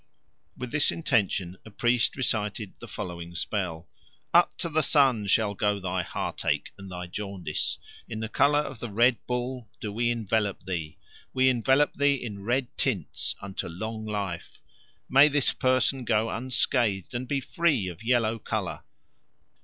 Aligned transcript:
With 0.57 0.71
this 0.71 0.89
intention, 0.89 1.57
a 1.63 1.69
priest 1.69 2.15
recited 2.17 2.73
the 2.79 2.87
following 2.87 3.35
spell: 3.35 3.87
"Up 4.33 4.57
to 4.57 4.67
the 4.67 4.81
sun 4.81 5.27
shall 5.27 5.53
go 5.53 5.79
thy 5.79 6.01
heart 6.01 6.43
ache 6.43 6.73
and 6.79 6.91
thy 6.91 7.05
jaundice: 7.05 7.77
in 8.09 8.19
the 8.19 8.27
colour 8.27 8.61
of 8.61 8.79
the 8.79 8.89
red 8.89 9.17
bull 9.27 9.69
do 9.79 9.91
we 9.93 10.09
envelop 10.09 10.63
thee! 10.63 10.97
We 11.35 11.49
envelop 11.49 11.93
thee 11.93 12.15
in 12.15 12.41
red 12.43 12.75
tints, 12.79 13.35
unto 13.43 13.67
long 13.69 14.07
life. 14.07 14.63
May 15.07 15.27
this 15.27 15.53
person 15.53 16.03
go 16.03 16.31
unscathed 16.31 17.13
and 17.13 17.27
be 17.27 17.39
free 17.39 17.87
of 17.87 18.03
yellow 18.03 18.39
colour! 18.39 18.81